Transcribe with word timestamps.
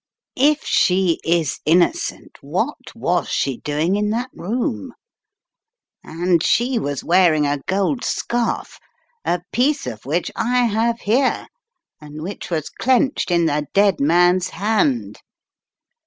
If 0.35 0.63
she 0.63 1.19
is 1.23 1.59
innocent, 1.63 2.39
what 2.41 2.95
was 2.95 3.29
she 3.29 3.57
doing 3.57 3.95
in 3.97 4.09
that 4.09 4.31
room? 4.33 4.93
And 6.03 6.41
she 6.43 6.79
was 6.79 7.03
wearing 7.03 7.45
a 7.45 7.59
gold 7.67 8.03
scarf, 8.03 8.79
a 9.23 9.43
piece 9.51 9.85
of 9.85 10.03
which 10.03 10.31
I 10.35 10.65
have 10.65 11.01
here 11.01 11.45
and 12.01 12.23
which 12.23 12.49
was 12.49 12.71
clenched 12.71 13.29
in 13.29 13.45
the 13.45 13.67
dead 13.75 13.99
man's 13.99 14.47
hand!" 14.49 15.19